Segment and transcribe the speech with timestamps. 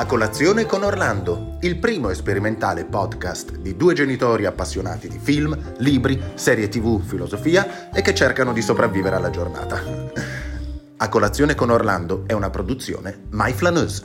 [0.00, 5.74] A colazione con Orlando, il primo e sperimentale podcast di due genitori appassionati di film,
[5.78, 9.82] libri, serie tv, filosofia e che cercano di sopravvivere alla giornata.
[10.98, 14.04] A colazione con Orlando è una produzione My Flaneuse.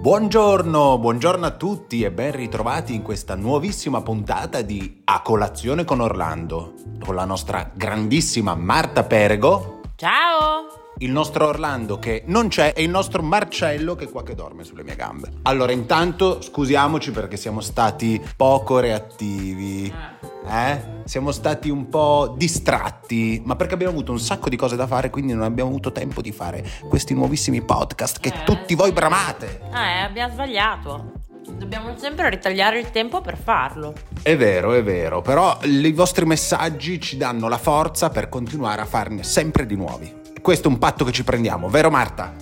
[0.00, 6.00] Buongiorno, buongiorno a tutti e ben ritrovati in questa nuovissima puntata di A colazione con
[6.00, 9.80] Orlando, con la nostra grandissima Marta Perego.
[9.96, 10.85] Ciao!
[10.98, 14.64] Il nostro Orlando che non c'è e il nostro Marcello che è qua che dorme
[14.64, 15.30] sulle mie gambe.
[15.42, 19.92] Allora, intanto scusiamoci perché siamo stati poco reattivi.
[20.48, 20.94] Eh?
[21.04, 25.10] Siamo stati un po' distratti, ma perché abbiamo avuto un sacco di cose da fare,
[25.10, 29.60] quindi non abbiamo avuto tempo di fare questi nuovissimi podcast che Eh, tutti voi bramate.
[29.72, 31.12] Eh, abbiamo sbagliato.
[31.48, 33.92] Dobbiamo sempre ritagliare il tempo per farlo.
[34.22, 38.86] È vero, è vero, però i vostri messaggi ci danno la forza per continuare a
[38.86, 40.24] farne sempre di nuovi.
[40.46, 42.32] Questo è un patto che ci prendiamo, vero Marta?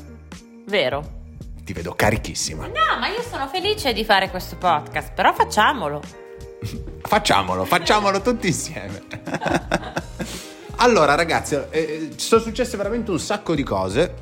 [0.66, 1.22] Vero?
[1.64, 2.66] Ti vedo carichissima.
[2.66, 6.02] No, ma io sono felice di fare questo podcast, però facciamolo.
[7.00, 9.04] Facciamolo, facciamolo tutti insieme.
[10.76, 14.16] allora, ragazzi, eh, ci sono successe veramente un sacco di cose.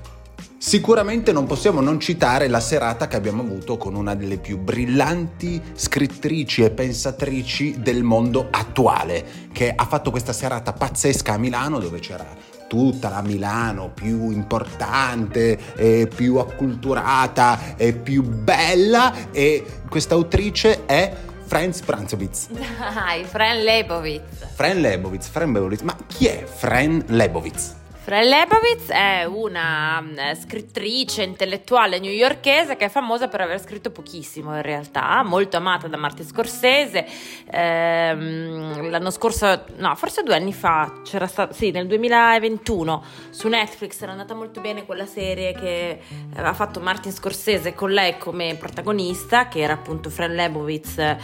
[0.59, 5.61] Sicuramente non possiamo non citare la serata che abbiamo avuto con una delle più brillanti
[5.75, 11.99] scrittrici e pensatrici del mondo attuale, che ha fatto questa serata pazzesca a Milano dove
[11.99, 20.87] c'era tutta la Milano più importante, e più acculturata e più bella e questa autrice
[20.87, 21.15] è
[21.45, 22.49] Franz Pranzowitz.
[22.49, 24.55] Dai, Fran Lebowitz.
[24.55, 27.81] Fran Lebowitz, Fran Lebowitz, ma chi è Fran Lebowitz?
[28.05, 34.57] Fran Lebowitz è una mm, scrittrice intellettuale newyorkese che è famosa per aver scritto pochissimo
[34.57, 37.07] in realtà, molto amata da Martin Scorsese.
[37.49, 44.03] Ehm, l'anno scorso, no, forse due anni fa, c'era stato, sì, nel 2021 su Netflix
[44.03, 46.01] era andata molto bene quella serie che
[46.35, 51.17] aveva fatto Martin Scorsese con lei come protagonista, che era appunto Fran Lebowitz, eh,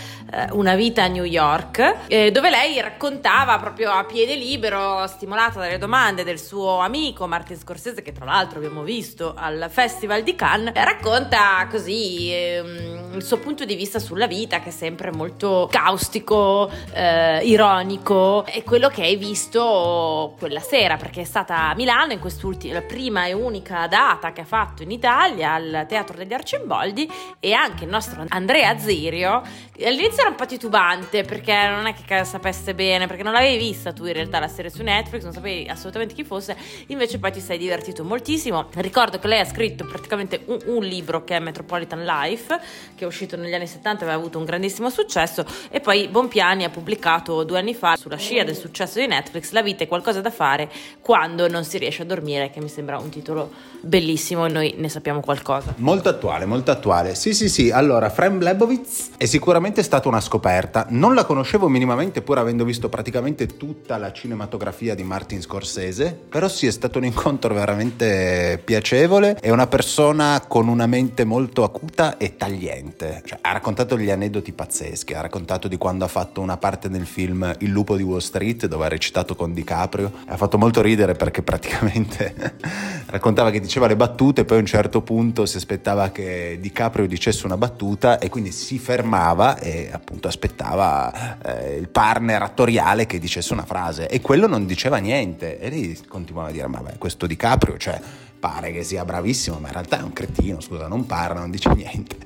[0.52, 5.78] Una vita a New York, eh, dove lei raccontava proprio a piede libero, stimolata dalle
[5.78, 10.74] domande del suo amico Martin Scorsese, che tra l'altro abbiamo visto al Festival di Cannes,
[10.74, 16.70] racconta così ehm, il suo punto di vista sulla vita, che è sempre molto caustico,
[16.92, 22.18] eh, ironico, e quello che hai visto quella sera, perché è stata a Milano in
[22.18, 27.52] quest'ultima, prima e unica data che ha fatto in Italia al Teatro degli Arcimboldi, e
[27.52, 29.42] anche il nostro Andrea Zirio.
[29.84, 33.92] All'inizio era un po' titubante perché non è che sapesse bene, perché non l'avevi vista
[33.92, 36.56] tu in realtà la serie su Netflix, non sapevi assolutamente chi fosse,
[36.86, 38.68] invece poi ti sei divertito moltissimo.
[38.74, 42.58] Ricordo che lei ha scritto praticamente un, un libro che è Metropolitan Life,
[42.94, 46.64] che è uscito negli anni 70 e aveva avuto un grandissimo successo, e poi Bonpiani
[46.64, 50.20] ha pubblicato due anni fa, sulla scia del successo di Netflix, La vita è qualcosa
[50.20, 50.70] da fare
[51.00, 54.88] quando non si riesce a dormire, che mi sembra un titolo bellissimo e noi ne
[54.88, 55.74] sappiamo qualcosa.
[55.76, 57.14] Molto attuale, molto attuale.
[57.14, 57.70] Sì, sì, sì.
[57.70, 60.86] Allora, Fran Lebowitz è sicuramente stata una scoperta.
[60.90, 66.18] Non la conoscevo minimamente, pur avendo visto praticamente tutta la cinematografia di Martin Scorsese.
[66.28, 69.36] Però sì, è stato un incontro veramente piacevole.
[69.36, 73.22] È una persona con una mente molto acuta e tagliente.
[73.24, 75.14] Cioè, ha raccontato degli aneddoti pazzeschi.
[75.14, 78.66] Ha raccontato di quando ha fatto una parte nel film Il lupo di Wall Street,
[78.66, 80.10] dove ha recitato con DiCaprio.
[80.26, 82.56] Ha fatto molto ridere perché praticamente
[83.08, 87.46] raccontava che diceva le battute, poi a un certo punto si aspettava che DiCaprio dicesse
[87.46, 93.52] una battuta e quindi si fermava e appunto aspettava eh, il partner attoriale che dicesse
[93.52, 94.08] una frase.
[94.08, 95.58] E quello non diceva niente.
[95.58, 98.00] E lì continuava a dire ma beh, questo DiCaprio cioè
[98.38, 101.70] pare che sia bravissimo ma in realtà è un cretino scusa non parla non dice
[101.74, 102.16] niente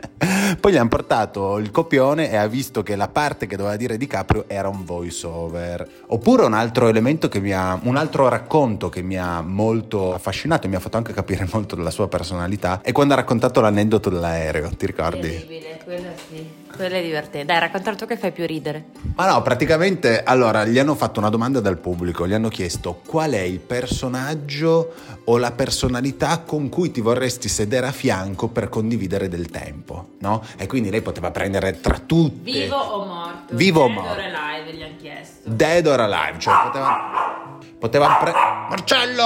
[0.60, 3.96] poi gli hanno portato il copione e ha visto che la parte che doveva dire
[3.96, 8.88] DiCaprio era un voice over oppure un altro elemento che mi ha un altro racconto
[8.88, 12.80] che mi ha molto affascinato e mi ha fatto anche capire molto della sua personalità
[12.82, 15.28] è quando ha raccontato l'aneddoto dell'aereo ti ricordi?
[15.28, 16.60] Terribile, quello sì.
[16.74, 17.52] Quello è divertente.
[17.52, 18.86] Dai, racconta tu che fai più ridere.
[19.14, 23.32] Ma no, praticamente allora gli hanno fatto una domanda dal pubblico, gli hanno chiesto qual
[23.32, 24.94] è il personaggio
[25.24, 30.44] o la personalità con cui ti vorresti sedere a fianco per condividere del tempo, no?
[30.56, 32.50] E quindi lei poteva prendere tra tutte.
[32.50, 33.54] Vivo o morto?
[33.54, 34.12] Vivo o Dead morto.
[34.12, 35.48] or alive gli hanno chiesto.
[35.50, 37.58] Dead or alive, cioè poteva.
[37.78, 39.24] Poteva pre- Marcello!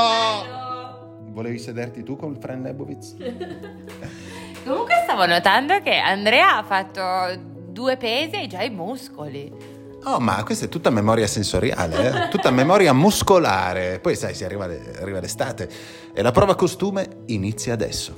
[1.30, 3.16] Volevi sederti tu con Fran Lebowitz?
[4.64, 9.74] Comunque stavo notando che Andrea ha fatto due pesi e già i muscoli.
[10.04, 12.28] Oh, ma questa è tutta memoria sensoriale, eh?
[12.28, 13.98] tutta memoria muscolare.
[14.00, 15.68] Poi sai, si arriva, arriva l'estate
[16.14, 18.16] e la prova costume inizia adesso.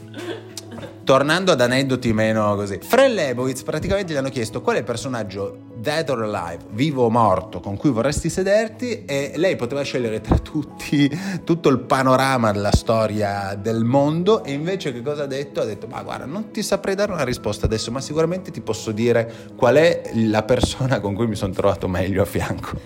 [1.09, 5.68] Tornando ad aneddoti meno così, Fran Lebowitz praticamente gli hanno chiesto qual è il personaggio
[5.79, 10.37] Dead or Alive, vivo o morto, con cui vorresti sederti e lei poteva scegliere tra
[10.39, 11.09] tutti
[11.45, 15.61] tutto il panorama della storia del mondo e invece che cosa ha detto?
[15.61, 18.91] Ha detto ma guarda non ti saprei dare una risposta adesso ma sicuramente ti posso
[18.93, 22.81] dire qual è la persona con cui mi sono trovato meglio a fianco.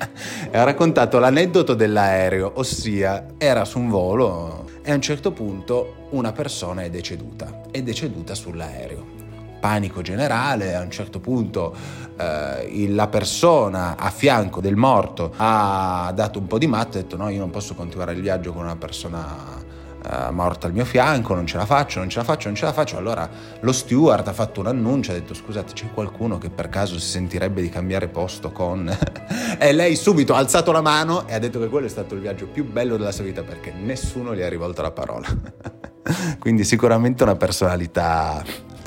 [0.51, 6.09] e ha raccontato l'aneddoto dell'aereo, ossia era su un volo e a un certo punto
[6.11, 9.22] una persona è deceduta, è deceduta sull'aereo
[9.63, 11.73] panico generale, a un certo punto
[12.19, 17.03] eh, la persona a fianco del morto ha dato un po' di matto e ha
[17.05, 19.63] detto no, io non posso continuare il viaggio con una persona
[20.05, 22.65] eh, morta al mio fianco, non ce la faccio, non ce la faccio, non ce
[22.65, 22.97] la faccio.
[22.97, 23.31] Allora
[23.61, 27.09] lo steward ha fatto un annuncio, ha detto scusate c'è qualcuno che per caso si
[27.09, 28.91] sentirebbe di cambiare posto con...
[29.61, 32.21] e lei subito ha alzato la mano e ha detto che quello è stato il
[32.21, 35.29] viaggio più bello della sua vita perché nessuno gli ha rivolto la parola.
[36.41, 38.43] Quindi sicuramente una personalità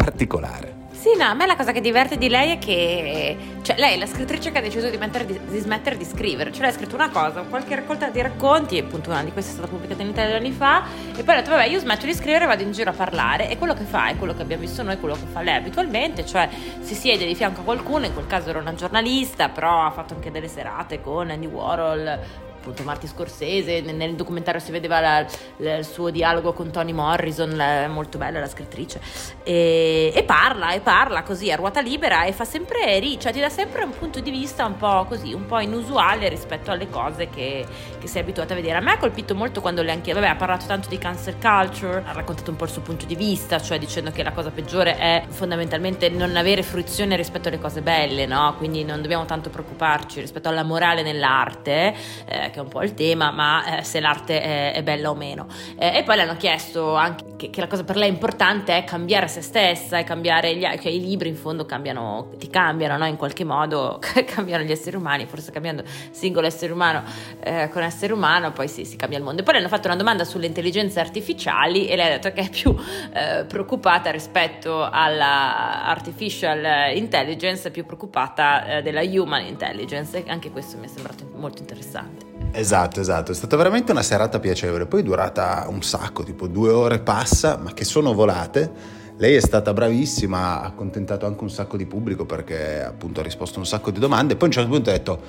[0.05, 0.83] particolare.
[0.91, 3.97] Sì, no, a me la cosa che diverte di lei è che cioè, lei è
[3.97, 6.51] la scrittrice che ha deciso di, di, di, smettere di scrivere.
[6.51, 9.53] Cioè, lei ha scritto una cosa, qualche raccolta di racconti, appunto una di queste è
[9.55, 10.83] stata pubblicata in Italia anni fa,
[11.15, 13.49] e poi ha detto, vabbè, io smetto di scrivere e vado in giro a parlare.
[13.49, 16.25] E quello che fa è quello che abbiamo visto noi, quello che fa lei abitualmente,
[16.25, 16.49] cioè
[16.79, 20.15] si siede di fianco a qualcuno, in quel caso era una giornalista, però ha fatto
[20.15, 22.19] anche delle serate con Andy Warhol,
[22.65, 25.25] appunto Marti Scorsese, nel documentario si vedeva la,
[25.57, 28.99] la, il suo dialogo con Toni Morrison, la, molto bella la scrittrice,
[29.43, 33.49] e, e, parla, e parla così a ruota libera e fa sempre, cioè ti dà
[33.49, 37.65] sempre un punto di vista un po' così, un po' inusuale rispetto alle cose che,
[37.99, 38.77] che sei abituata a vedere.
[38.77, 42.01] A me ha colpito molto quando lei anche, vabbè, ha parlato tanto di cancel culture,
[42.03, 44.97] ha raccontato un po' il suo punto di vista, cioè dicendo che la cosa peggiore
[44.97, 48.55] è fondamentalmente non avere fruizione rispetto alle cose belle, no?
[48.57, 51.95] Quindi non dobbiamo tanto preoccuparci rispetto alla morale nell'arte,
[52.25, 55.15] eh, che è un po' il tema, ma eh, se l'arte è, è, bella o
[55.15, 55.47] meno.
[55.77, 58.85] Eh, e poi le hanno chiesto anche che, che, la cosa per lei importante è
[58.85, 62.95] cambiare se stessa e cambiare gli altri, cioè i libri in fondo cambiano, ti cambiano
[62.97, 63.05] no?
[63.07, 67.03] in qualche modo, cambiano gli esseri umani, forse cambiando singolo essere umano
[67.45, 69.41] eh, con essere umano, poi sì, si cambia il mondo.
[69.41, 72.49] E poi hanno fatto una domanda sulle intelligenze artificiali e lei ha detto che è
[72.49, 72.75] più
[73.13, 80.77] eh, preoccupata rispetto alla artificial intelligence, più preoccupata eh, della human intelligence, e anche questo
[80.77, 82.25] mi è sembrato molto interessante.
[82.51, 86.71] Esatto, esatto, è stata veramente una serata piacevole, poi è durata un sacco, tipo due
[86.71, 89.03] ore passa, ma che sono volate.
[89.17, 93.57] Lei è stata bravissima, ha accontentato anche un sacco di pubblico perché appunto ha risposto
[93.57, 95.21] a un sacco di domande, poi a un certo punto ha detto,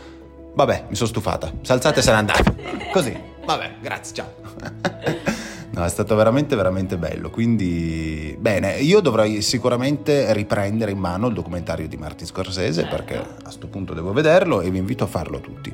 [0.57, 2.55] vabbè, mi sono stufata, si è alzata e se n'è andata.
[2.91, 3.15] Così,
[3.45, 4.35] vabbè, grazie, ciao.
[5.77, 7.29] No, è stato veramente, veramente bello.
[7.29, 13.43] Quindi, bene, io dovrei sicuramente riprendere in mano il documentario di Martin Scorsese perché a
[13.43, 15.71] questo punto devo vederlo e vi invito a farlo tutti.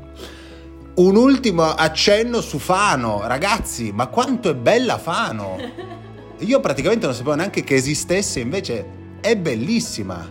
[0.94, 5.56] Un ultimo accenno su Fano, ragazzi, ma quanto è bella Fano!
[6.38, 8.84] Io praticamente non sapevo neanche che esistesse, invece
[9.20, 10.29] è bellissima.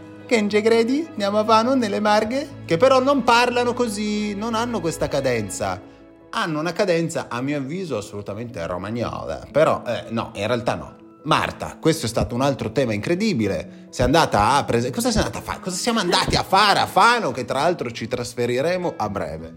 [1.09, 2.63] Andiamo a Fano nelle Marghe?
[2.63, 5.81] Che però non parlano così, non hanno questa cadenza.
[6.29, 9.45] Hanno una cadenza, a mio avviso, assolutamente romagnola.
[9.51, 10.95] Però, eh, no, in realtà no.
[11.23, 13.87] Marta, questo è stato un altro tema incredibile.
[13.89, 14.89] Sei andata a prese...
[14.89, 15.59] Cosa sei andata a fare?
[15.59, 17.31] Cosa siamo andati a fare a Fano?
[17.31, 19.53] Che tra l'altro ci trasferiremo a breve.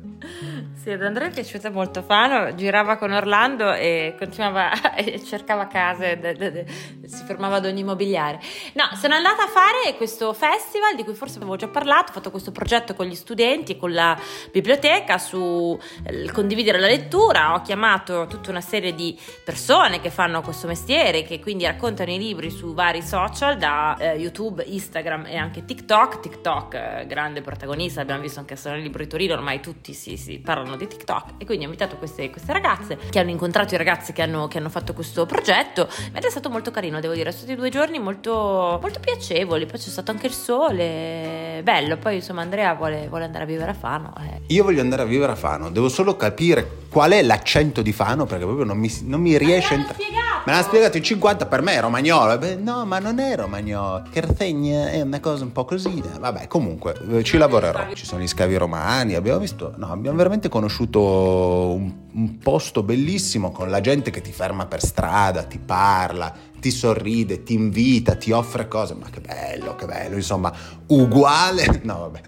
[0.84, 6.18] Sì, ad Andrea è piaciuta molto Fano, girava con Orlando e continuava e cercava case,
[6.18, 6.66] de, de, de,
[7.06, 8.38] si fermava ad ogni immobiliare.
[8.74, 12.30] No, sono andata a fare questo festival di cui forse avevo già parlato, ho fatto
[12.30, 14.14] questo progetto con gli studenti e con la
[14.52, 20.42] biblioteca su eh, condividere la lettura, ho chiamato tutta una serie di persone che fanno
[20.42, 25.36] questo mestiere, che quindi raccontano i libri su vari social, da eh, YouTube, Instagram e
[25.36, 26.20] anche TikTok.
[26.20, 30.18] TikTok, eh, grande protagonista, abbiamo visto anche a Salone Libro di Torino, ormai tutti si,
[30.18, 33.76] si parlano di TikTok e quindi ho invitato queste, queste ragazze che hanno incontrato i
[33.76, 37.30] ragazzi che hanno, che hanno, fatto questo progetto ed è stato molto carino devo dire,
[37.30, 42.16] sono stati due giorni molto, molto piacevoli, poi c'è stato anche il sole, bello, poi
[42.16, 44.12] insomma Andrea vuole, vuole andare a vivere a Fano.
[44.20, 44.40] Eh.
[44.46, 48.24] Io voglio andare a vivere a Fano, devo solo capire qual è l'accento di Fano
[48.24, 50.02] perché proprio non mi, non mi riesce a entrare.
[50.46, 52.36] Me l'ha spiegato in 50 per me è romagnolo.
[52.36, 54.02] Beh, no, ma non è romagnolo.
[54.10, 56.02] Chersegna è una cosa un po' così.
[56.20, 57.92] Vabbè, comunque eh, ci lavorerò.
[57.94, 63.50] Ci sono gli scavi romani, abbiamo visto, no, abbiamo veramente conosciuto un, un posto bellissimo
[63.50, 68.32] con la gente che ti ferma per strada, ti parla, ti sorride, ti invita, ti
[68.32, 68.94] offre cose.
[68.94, 70.52] Ma che bello, che bello, insomma,
[70.86, 71.80] uguale.
[71.84, 72.20] No, vabbè,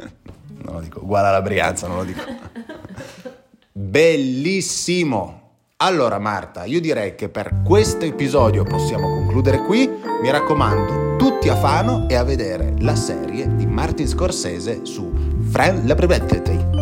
[0.64, 2.22] non lo dico, uguale alla Brianza, non lo dico.
[3.72, 5.44] Bellissimo!
[5.78, 9.86] Allora Marta, io direi che per questo episodio possiamo concludere qui.
[10.22, 15.12] Mi raccomando, tutti a Fano e a vedere la serie di Martin Scorsese su
[15.50, 16.75] Fran Lebrevetteti.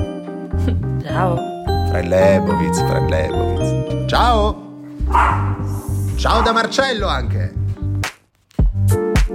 [1.04, 1.37] Ciao.
[1.88, 4.08] Fran Lebowitz, Fran Lebowitz.
[4.08, 4.73] Ciao!
[6.16, 7.52] Ciao da Marcello anche!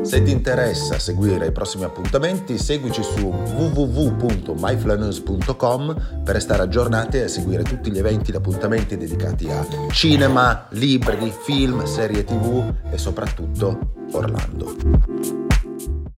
[0.02, 7.62] Se ti interessa seguire i prossimi appuntamenti, seguici su www.myflaneuse.com per restare aggiornati e seguire
[7.62, 13.78] tutti gli eventi ed appuntamenti dedicati a cinema, libri, film, serie tv e soprattutto
[14.14, 15.49] Orlando.